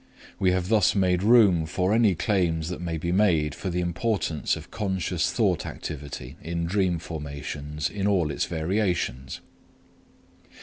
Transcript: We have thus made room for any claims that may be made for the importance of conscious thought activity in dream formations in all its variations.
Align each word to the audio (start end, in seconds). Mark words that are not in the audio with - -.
We 0.39 0.49
have 0.51 0.69
thus 0.69 0.95
made 0.95 1.21
room 1.21 1.67
for 1.67 1.93
any 1.93 2.15
claims 2.15 2.69
that 2.69 2.81
may 2.81 2.97
be 2.97 3.11
made 3.11 3.53
for 3.53 3.69
the 3.69 3.81
importance 3.81 4.55
of 4.55 4.71
conscious 4.71 5.31
thought 5.31 5.63
activity 5.63 6.37
in 6.41 6.65
dream 6.65 6.97
formations 6.97 7.87
in 7.87 8.07
all 8.07 8.31
its 8.31 8.45
variations. 8.45 9.41